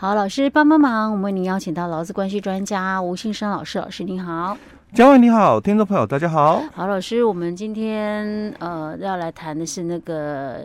[0.00, 4.56] 好，老师帮帮忙，我们为您邀请到劳资关系专家吴信生老师，老师您好。
[4.94, 6.62] 嘉伟你好，听众朋友大家好。
[6.72, 10.62] 好，老师，我们今天呃要来谈的是那个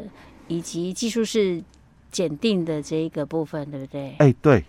[0.47, 1.61] 以及技术是
[2.09, 4.15] 检定的这一个部分，对不对？
[4.19, 4.63] 哎，对。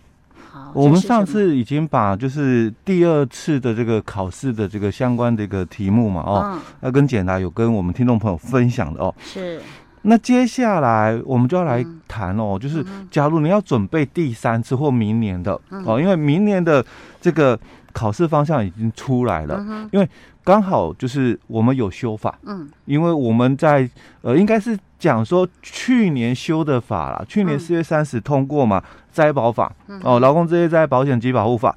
[0.51, 9.15] 好，我们上次已经把就是第二次的这个考试的这个相关的一个题目嘛，哦，要、嗯、跟简答有跟我们听众朋友分享的哦。
[9.21, 9.61] 是。
[10.07, 16.85] 那接下来我们就要来谈哦，就是假如你要准备第三次或明年的哦，因为明年的
[17.21, 17.59] 这个。
[17.97, 19.59] 考试方向已经出来了，
[19.91, 20.07] 因为
[20.45, 23.89] 刚好就是我们有修法，嗯，因为我们在
[24.21, 31.75] 呃，应该是讲说去年修的法啦，去年四月三十通过嘛，灾保法哦，劳工职业灾害保险及保护法，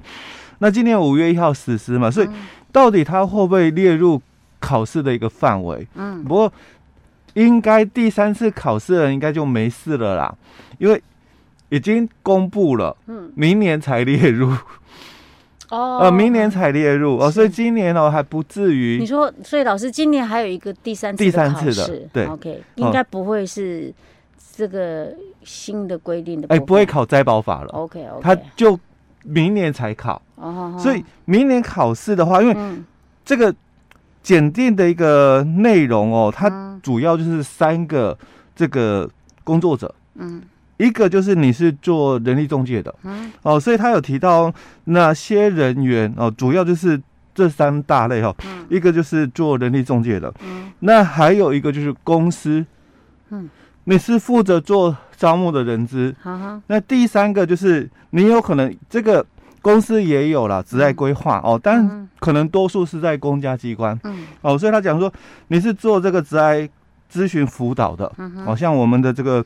[0.58, 2.28] 那今年五月一号实施嘛，所以
[2.70, 4.20] 到底它会不会列入
[4.58, 5.88] 考试的一个范围？
[5.94, 6.52] 嗯，不过
[7.34, 10.34] 应该第三次考试的人应该就没事了啦，
[10.78, 11.02] 因为
[11.68, 14.52] 已经公布了，嗯，明年才列入。
[15.70, 18.98] 哦，呃，明年才列入哦，所以今年哦还不至于。
[18.98, 23.94] 你说，所以老师今年还有一个第三次第三次的，对，OK，应该不会是
[24.56, 26.48] 这个新的规定的。
[26.48, 28.76] 哎，不会考灾保法了，OK，OK，他就
[29.22, 30.20] 明年才考。
[30.34, 32.56] 哦，所以明年考试的话，因为
[33.24, 33.54] 这个
[34.24, 38.16] 检定的一个内容哦，它主要就是三个
[38.54, 39.08] 这个
[39.44, 40.42] 工作者，嗯。
[40.80, 44.50] 一个就是你是做人力中介的，嗯，哦，所以他有提到
[44.84, 46.98] 哪些人员哦，主要就是
[47.34, 52.64] 这三大类哈，嗯，一个就是做人力中介的，嗯，那还有一个就是公司，
[53.28, 53.50] 嗯，
[53.84, 59.22] 你是负责做招募的人资，嗯，那第三个就是你有可能这个
[59.62, 65.12] 公司也有了职业规划哦，但可能多数是在公家机关，嗯，哦，所以他讲说
[65.48, 66.70] 你是做这个职业
[67.12, 69.44] 咨询辅导的，嗯，哦，像我们的这个。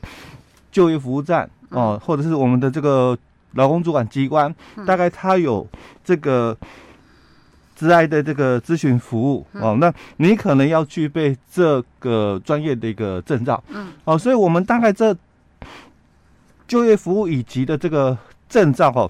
[0.71, 3.17] 就业服务站哦，或者是我们的这个
[3.53, 4.53] 劳工主管机关，
[4.85, 5.65] 大概他有
[6.03, 6.53] 这个
[7.77, 15.15] 职涯的这个咨询服务哦，那你可能要具备这个专业的一个证照，嗯，哦，所以我们大概这
[16.67, 18.17] 就业服务以及的这个
[18.49, 19.09] 证照哦，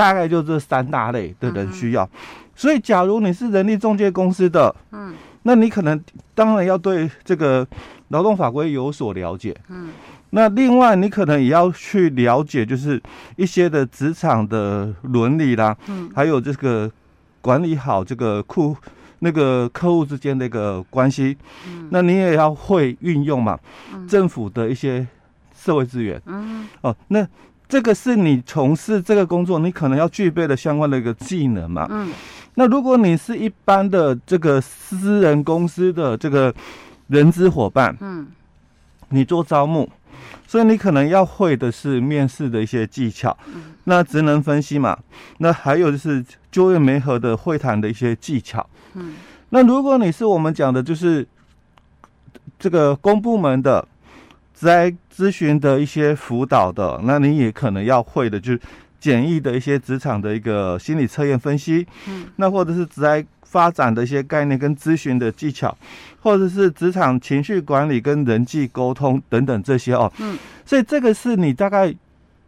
[0.00, 2.08] 大概就这三大类的人需要，
[2.56, 5.12] 所以假如你是人力中介公司的，嗯，
[5.42, 6.02] 那你可能
[6.34, 7.66] 当然要对这个
[8.08, 9.90] 劳动法规有所了解，嗯。
[10.30, 13.02] 那另外，你可能也要去了解，就是
[13.36, 16.90] 一些的职场的伦理啦，嗯，还有这个
[17.42, 18.74] 管理好这个库
[19.18, 21.36] 那个客户之间的一个关系，
[21.66, 23.58] 嗯，那你也要会运用嘛，
[24.08, 25.06] 政府的一些
[25.52, 27.26] 社会资源，嗯，哦，那
[27.70, 32.12] 这个是你从事这个工作，你可能要具备的相关的一个技能嘛，嗯，
[32.56, 36.52] 那如果你是一般的这个私人公司的这个
[37.06, 38.26] 人资伙伴，嗯，
[39.10, 39.88] 你做招募。
[40.46, 43.36] 所以你可能要会的是面试的一些技巧，
[43.84, 44.98] 那职能分析嘛，
[45.38, 48.68] 那还有就是就业媒合的会谈的一些技巧。
[48.94, 49.14] 嗯，
[49.50, 51.26] 那如果你是我们讲的，就是
[52.58, 53.86] 这个公部门的
[54.52, 58.60] 在咨询的一些辅导的，那你也可能要会的，就是
[58.98, 61.86] 简易的一些职场的一个心理测验分析。
[62.08, 65.76] 嗯，那或者是在发展的一些概念跟咨询的技巧，
[66.22, 71.94] 或者是职场情绪管理跟人际沟通等等这些哦，嗯，所以这个是你大概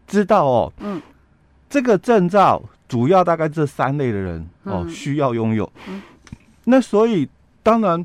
[0.07, 1.03] 知道哦，嗯，
[1.69, 6.01] 这个证照主要大概这三类的人哦需要拥有，嗯，
[6.65, 7.29] 那所以
[7.63, 8.03] 当然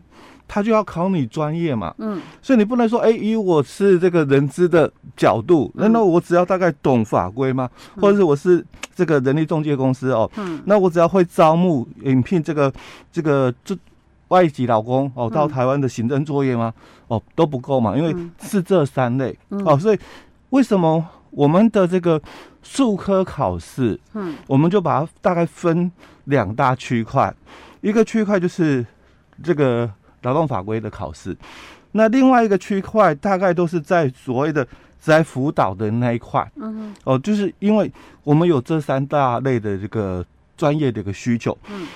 [0.48, 7.70] 他就要考你专业嘛，嗯，所以你不能说哎，以我是这个人资的角度，难道我只要大概懂法规吗？
[7.98, 8.66] 或者是我是？
[8.96, 12.74] 这个人力中介公司哦，嗯，那我只要会招募、应聘这个
[13.12, 13.78] 这个这
[14.30, 16.74] 外籍老公哦，到台湾的行政作业吗？
[17.08, 19.38] 哦，都不够嘛，因为是这三类。
[19.50, 20.00] 哦，所以
[20.50, 22.20] 为什么我们的这个
[22.64, 25.92] 术科考试，嗯，我们就把它大概分
[26.24, 27.32] 两大区块，
[27.82, 28.84] 一个区块就是
[29.44, 29.88] 这个
[30.22, 31.36] 劳动法规的考试，
[31.92, 34.68] 那另外一个区块大概都是在所谓的。
[35.00, 37.90] 在辅导的那一块，嗯，哦，就是因为
[38.26, 40.26] 我们有这三大类的这个
[40.58, 41.88] 专业的一个需求，嗯，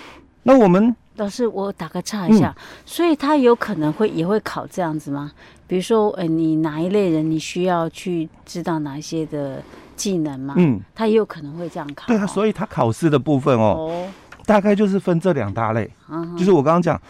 [0.43, 5.29] 那我们老师，我打个岔一下，嗯、所以他有可能会也会考这样子吗？
[5.67, 9.61] 比如说，呃，你哪一类人，你需要去知道哪一些的
[9.97, 10.53] 技能吗？
[10.55, 14.09] 嗯，他也有可能会这样考，对啊，所以他考试的部分哦，哦，
[14.45, 17.01] 大概就是分这两大类，嗯，就是我刚刚讲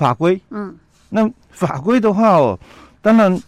[0.00, 0.74] 法规，嗯，
[1.10, 2.58] 那法规的话哦，
[3.02, 3.38] 当然。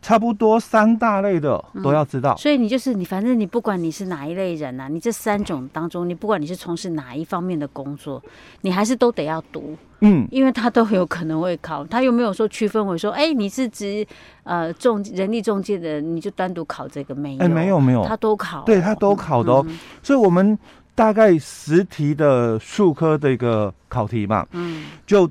[0.00, 2.34] 差不多三大类的都要知道。
[2.36, 8.22] 所以你就是你，反正你不管你是哪一类人呐、啊，你这三种当中，你不管你是从事哪一方面的工作，
[8.62, 9.76] 你还是都得要读。
[10.00, 14.06] 嗯，因为他都有可能会考，他又没有说区分为说，哎，你是指
[14.44, 17.42] 呃中人力中介的，你就单独考这个没有？
[17.42, 19.62] 哎，没有没有，他都考，对他都考的哦。
[19.68, 20.56] 嗯、所以我们
[20.94, 25.28] 大概十题的数科的一个考题嘛，嗯，就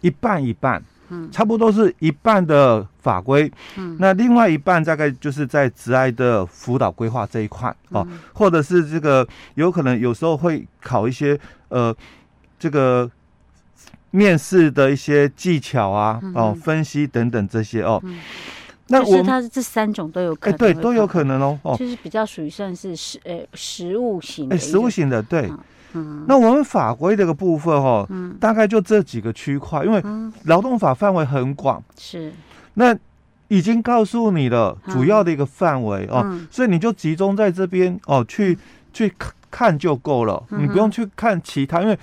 [0.00, 11.94] 一半一半，嗯，差不多是一半的法规，嗯，那另外一半大概就是在职爱的辅导规划这一块哦，嗯、或者是这个有可能有时候会考一些呃
[12.58, 13.10] 这个。
[14.10, 18.00] 面试的一些技巧啊，嗯、哦，分析等等这些哦。
[18.04, 18.18] 嗯、
[18.86, 21.60] 那我它这三种都有可能，哎，对，都有可能哦。
[21.62, 25.42] 哦，就是比较属于算是实呃实物型，哎，实物型的，对。
[25.50, 25.58] 嗯，
[26.26, 30.02] 那我们法规这个部分哦，嗯，大概就这几个区块，因为
[30.44, 32.32] 劳动法范围很广，是。
[32.74, 32.96] 那
[33.48, 38.58] 已经告诉你了主要的一个范围、嗯、哦，嗯、所以你就集中在这边哦，去
[38.92, 41.98] 去看看就够了，嗯、你不用去看其他，因为。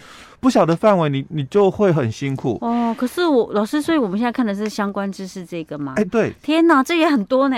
[0.46, 2.96] 不晓得范围，你你就会很辛苦哦。
[2.96, 5.96] 可是我老师，所以我们现在看的是相关知识这个吗？
[5.98, 6.32] 哎，对。
[6.44, 7.58] 天哪，这也很多呢。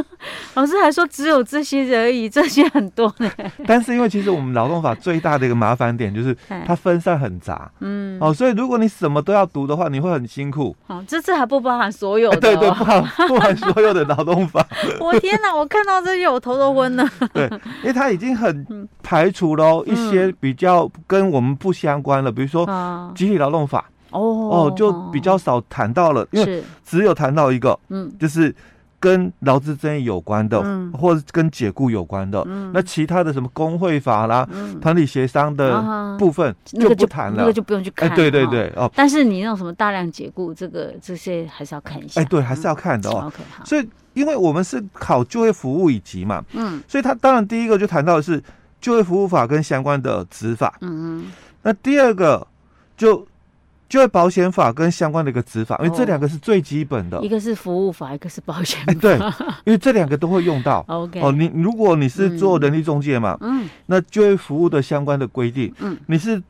[0.52, 3.30] 老师还说只有这些而已， 这些很多呢。
[3.66, 6.36] 但是因为其实我们劳动法最大的一个麻烦点就是
[6.66, 10.76] 它分散很杂，嗯，哦，所以如果你什么都要读的话，你会很辛苦。
[10.88, 14.66] 哦，这次还不包含所有的，对对，不含 不含所有的劳动法。
[15.00, 17.08] 我天哪，我看到这些我头都昏了。
[17.32, 17.48] 对，
[17.80, 22.17] 因为它已经很排除了一些比较跟我们不相关。
[22.32, 22.66] 比如说，
[23.14, 23.84] 集体劳动法。
[24.10, 24.20] 哦。
[24.20, 28.54] 哦，就比较少谈到了，因为只有谈到一个，嗯，就是
[28.98, 30.60] 跟劳资争议有关的，
[30.92, 32.70] 或者跟解雇有关的，嗯。
[32.72, 34.48] 那其他的什么工会法啦、
[34.80, 38.08] 团体协商的部分就不谈了，那个就不用去看。
[38.08, 38.90] 哎，对对对哦。
[38.94, 42.20] 但是你那种什么大量解雇，这个这些还是要看一下。
[42.20, 43.24] 哎，对，还是要看的哦。
[43.26, 43.64] OK，好。
[43.64, 48.42] 所以，因为我们是考就业服务以及嘛，嗯，所以他当然第一个就谈到的是
[48.80, 51.26] 就业服务法跟相关的执法，嗯嗯。
[51.62, 52.46] 那第二个
[52.96, 53.26] 就
[53.88, 58.94] 就业保险法跟相关的一个执法，因为这两个是最基本的，一个是服务法，一个是保险法。
[59.00, 59.18] 对，
[59.64, 60.84] 因为这两个都会用到。
[60.88, 66.42] OK，哦，你如果你是做人力中介嘛，嗯，那就业服务的相关的规定，嗯，你是。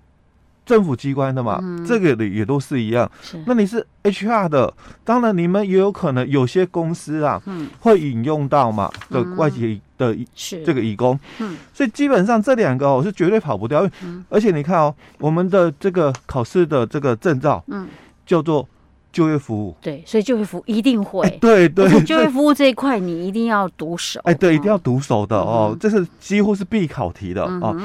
[0.69, 3.11] 政府机关的嘛，嗯、这个的也都是一样。
[3.23, 3.43] 是。
[3.47, 10.17] 那你是 HR 的，当然你们也有可能有些公司啊，嗯、会引用到嘛的外籍的
[10.65, 11.19] 这个义工。
[11.39, 13.87] 嗯，所以基本上这两个哦是绝对跑不掉。
[14.03, 17.87] 嗯、而且你看哦，我们的这个考试的这个证照，嗯，
[18.25, 18.67] 叫做
[19.13, 19.77] 就业服务。
[19.83, 21.23] 对，所以就业服务一定会。
[21.29, 24.19] 欸、对对，就业服务这一块你一定要读熟。
[24.25, 27.77] 哎，对，一定要读熟的哦，这是几乎是必考题的哦。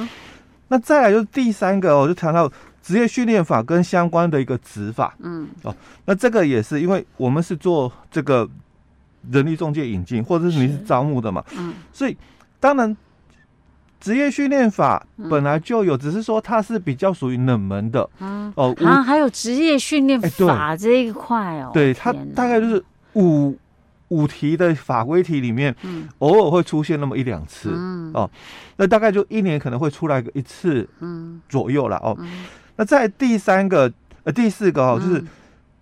[0.69, 2.50] 那再来就是第三个哦，就谈到。
[2.83, 5.74] 职业训练法跟相关的一个执法，嗯，哦，
[6.04, 8.45] 那这个也是因为我们是做这个
[9.31, 10.78] 人力中介引进，或者是你是。
[10.86, 12.18] 招募的嘛，嗯，所以
[12.60, 12.96] 当然
[14.02, 22.84] 职业训练法本来就有，只是说它是比较属于冷门的，嗯，哦，啊，还有职业训练法这一块哦，对，它大概就是
[23.14, 23.58] 五
[24.10, 28.30] 五题的法规题里面，嗯，偶尔会出现那么一两次，嗯，哦，
[28.76, 32.18] 那大概就一年可能会出来个一次，嗯，左右了，哦。
[32.76, 33.92] 那在第三个
[34.24, 35.24] 呃第四个哦，就是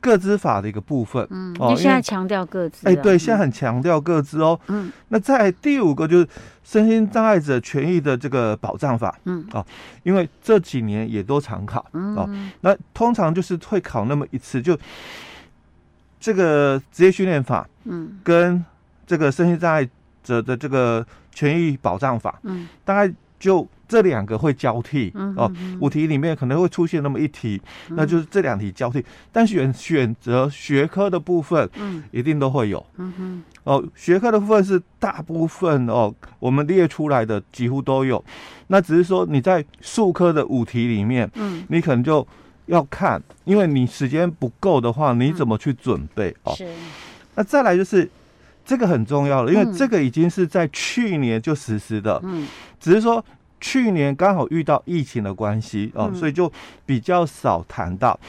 [0.01, 6.27] 个资法的一个部分，嗯，哦，现在强调个资，哎，对，现在很强调个资哦，嗯，那在第五个就是
[6.63, 9.65] 身心障碍者权益的这个保障法，嗯，哦，
[10.03, 12.29] 因为这几年也都常考，嗯，哦，
[12.61, 14.77] 那通常就是会考那么一次，就
[16.19, 18.65] 这个职业训练法，嗯，跟
[19.05, 19.87] 这个身心障碍
[20.23, 23.65] 者的这个权益保障法，嗯，大概就。
[23.91, 25.51] 这两个会交替、哦，
[25.81, 29.03] 五题里面可能会出现那么一题，嗯、那就是这两题交替。
[29.33, 38.23] 但选选择学科的部分，嗯，一定都会有，嗯哼，哦，学科的部分是大部分哦，我们列出来的几乎都有。
[38.67, 42.25] 那只是说你在数科的五题里面，嗯，你可能就
[42.67, 46.55] 要看，因为你时间不够的话，你怎么去准备、嗯、哦？
[46.55, 46.69] 是。
[47.35, 48.09] 那再来就是
[48.63, 52.47] 这个很重要了，因为这个已经是在去年就实施的，嗯，
[52.79, 53.21] 只是说。
[53.61, 56.51] 去年刚好遇到疫情的关系哦，嗯、所以就
[56.85, 58.19] 比较少谈到。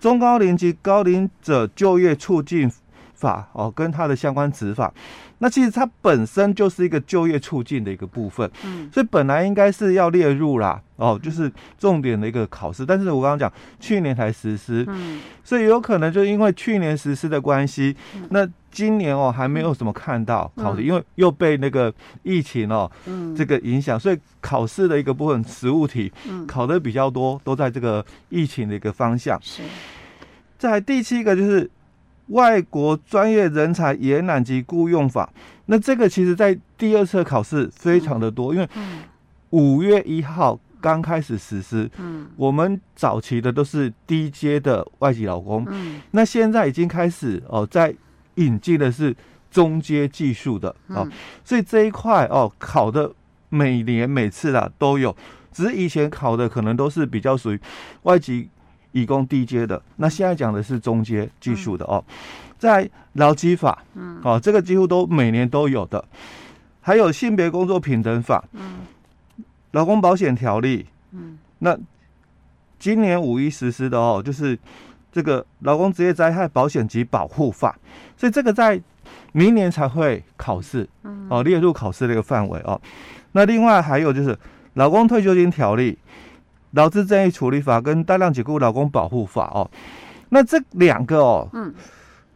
[0.00, 2.70] 中高龄及高龄者就业促进
[3.14, 4.92] 法哦，跟它的相关执法。
[5.38, 12.86] 那其实它本身就是一个就业促进的一个部分，嗯，所以本来应该是要列入啦，哦，就是重点的一个考试。
[12.86, 17.94] 但是我刚刚讲去年才实施，嗯，所以有可能就因为去年实施的关系，
[18.30, 21.92] 那今年哦还没有什么看到考试，因为又被那个
[22.22, 29.38] 疫情哦，嗯，这个影响，所以考试的一个部分实物题，嗯，考的比较多，都在这个疫情的一个方向。
[29.42, 29.62] 是，
[30.56, 31.70] 再来第七个就是
[32.28, 35.30] 外国专业人才延揽及雇用法，
[35.66, 38.68] 那这个其实在第二次考试非常的多，因为
[39.50, 47.94] 五月一号刚开始实施，嗯，我们早期的都是低阶的外籍劳工，嗯，那现在已经开始哦，在
[48.36, 49.14] 引进的是
[49.50, 51.06] 中阶技术的哦，
[51.44, 53.12] 所以这一块哦考的
[53.50, 55.14] 每年每次啦都有，
[55.52, 57.60] 只是以前考的可能都是比较属于
[58.04, 58.48] 外籍。
[58.94, 62.02] 以供低阶的，那现在讲的是中阶技术的哦，
[62.56, 66.02] 在劳基法，嗯，哦，这个几乎都每年都有的，
[66.80, 68.82] 还有性别工作平等法，嗯，
[69.72, 71.76] 劳工保险条例，嗯，那
[72.78, 74.56] 今年五一实施的哦，就是
[75.10, 77.76] 这个劳工职业灾害保险及保护法，
[78.16, 78.80] 所以这个在
[79.32, 82.80] 明年才会考试，嗯，哦，列入考试的一个范围哦，
[83.32, 84.38] 那另外还有就是
[84.74, 85.98] 劳工退休金条例。
[86.74, 89.70] 劳资争议处理法跟大量解雇劳工保护法哦，
[90.30, 91.72] 那这两个哦，嗯，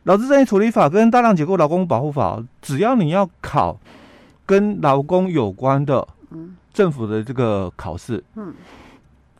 [0.05, 3.79] 劳资争议处理法跟大量解雇劳工保护法，只要你要考
[4.47, 8.55] 跟劳工有关的，嗯，政府的这个考试，嗯，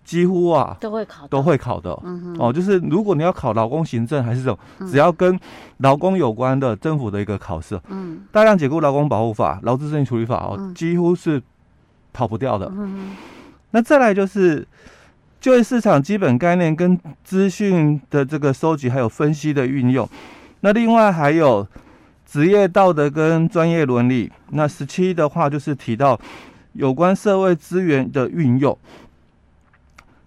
[0.05, 4.59] 几乎啊都会考，都会考的，嗯哦，就是如果你要考劳工行政还是这种，
[4.91, 5.39] 只要跟
[5.77, 11.41] 劳工有关的政府的一个考试，嗯，大量解雇劳工保护法、劳资争议处理法哦，几乎是
[12.13, 13.13] 跑不掉的，嗯。
[13.71, 14.67] 那再来就是
[15.41, 20.09] 就业市场基本概念跟资讯的这个收集，还有分析的运用。
[20.61, 21.67] 那另外还有
[22.27, 24.31] 职业道德跟专业伦理。
[24.51, 26.19] 那十七的话就是提到
[26.73, 28.77] 有关社会资源的运用。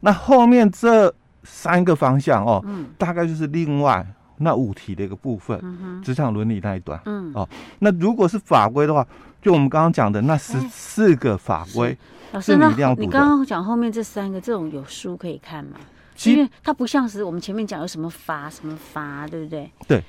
[0.02, 2.64] 那后面这三个方向哦，
[2.98, 4.06] 大概就是另外
[4.42, 7.00] 那五题的一个部分，职场伦理那一段。
[7.06, 7.48] 嗯，哦，
[7.80, 9.06] 那如果是法规的话，
[9.42, 11.98] 就我们刚刚讲的那十四个法规。
[12.34, 15.78] 老师，那你刚刚讲后面这三个这种有书可以看吗？
[16.24, 19.70] 因为它不像是我们前面讲有什么法什么法，对不对？
[19.88, 20.04] 对，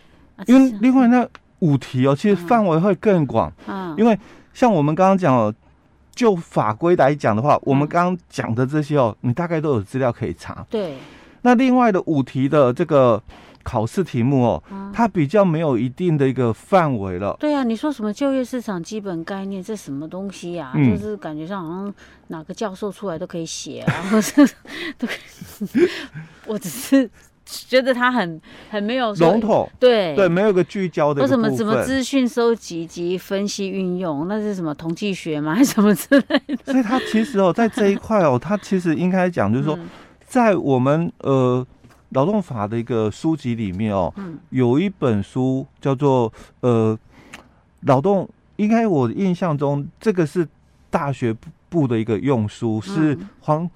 [0.46, 1.26] 因为另外那
[1.60, 3.52] 五题哦，其实范围会更广。
[3.66, 4.16] 嗯，因为
[4.54, 5.52] 像我们刚刚讲哦，
[6.14, 10.64] 就法规来讲的话，我们刚刚讲的这些哦，你大概都有资料可以查。
[10.70, 10.96] 对，
[11.40, 13.20] 那另外的五题的这个。
[13.62, 17.36] 考试题目哦，它比较没有一定的一个范围了。
[17.40, 20.72] 对啊，你说什么就业市场基本概念，这什么东西呀？
[20.74, 21.94] 就是感觉上好像
[22.28, 24.46] 哪个教授出来都可以写啊， 或者
[24.98, 25.88] 都可以。
[26.46, 27.08] 我只是
[27.44, 28.40] 觉得他很
[28.70, 31.22] 很没有笼统，对对，没有个聚焦的。
[31.22, 34.26] 为什么什么资讯收集及分析运用？
[34.28, 35.54] 那是什么统计学吗？
[35.54, 36.72] 还 是什么之类的？
[36.72, 39.78] 所以它其实哦，在这一块哦，它其实应该讲就是说，
[40.26, 41.66] 在我们呃。
[42.14, 46.98] 劳动法的一个书籍里面哦，嗯、有一本书叫做呃，
[47.80, 50.46] 劳动应该我印象中这个是
[50.90, 51.34] 大学
[51.68, 53.70] 部的一个用书，嗯、是黄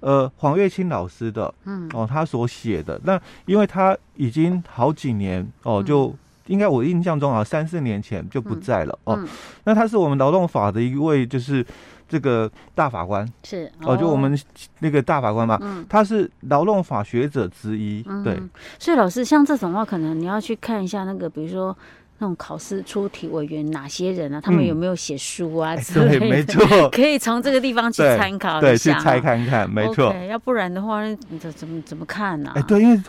[0.00, 3.00] 呃黄月清老师的，嗯哦他所写的。
[3.04, 9.28] 那因为他已经好几年哦，就、嗯、应该我印象中啊三四年前就不在了、嗯、哦。
[9.64, 11.64] 那他是我们劳动法的一位就是。
[12.08, 13.28] 这个大法官。
[13.44, 14.38] 是哦，就我们
[14.80, 18.40] 那个大法官嘛，嗯，他是劳动法学者之一，嗯、对。
[18.78, 21.76] 所以老师像这种话，可能你要去看一下那个，比如说
[22.18, 30.12] 那种考试出题委员哪些人啊，他们有没有写书啊之类的，对，没错， 可以从这个地方去参考一下，对，去猜看看，没错。
[30.12, 32.54] Okay, 要不然的话，你怎怎么怎么看呢、啊？
[32.56, 33.00] 哎，对，因为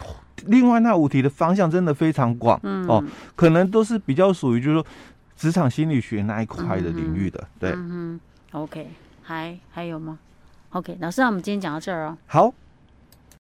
[0.46, 2.88] 另外那五题的方向真的非常广，嗯。
[2.88, 3.04] 哦，
[3.36, 4.86] 可能都是比较属于就是说
[5.36, 7.72] 职场心理学那一块的领域的，嗯、对。
[7.72, 8.20] 嗯
[8.52, 8.90] OK，
[9.22, 10.20] 还还有吗
[10.72, 12.18] ？OK，老师，那我们今天讲到这儿哦。
[12.26, 12.54] 好。